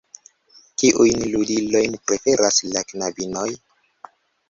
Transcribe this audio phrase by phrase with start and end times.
[0.83, 3.49] Kiujn ludilojn preferas la knabinoj?